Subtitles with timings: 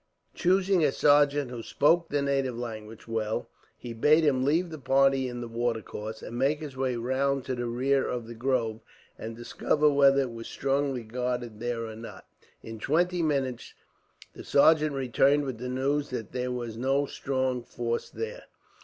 [0.33, 5.27] Choosing a sergeant who spoke the native language well, he bade him leave the party
[5.27, 8.79] in the watercourse, and make his way round to the rear of the grove,
[9.19, 12.25] and discover whether it was strongly guarded there or not.
[12.63, 13.75] In twenty minutes,
[14.33, 18.45] the sergeant returned with the news that there was no strong force there.